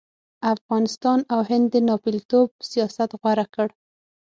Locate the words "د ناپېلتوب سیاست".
1.73-3.09